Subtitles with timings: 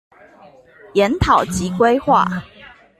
[0.95, 2.41] 研討及規劃